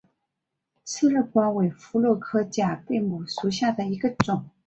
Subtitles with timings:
[0.83, 4.49] 刺儿瓜为葫芦科假贝母属下的一个种。